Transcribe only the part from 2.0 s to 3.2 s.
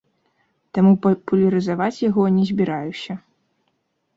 яго не збіраюся.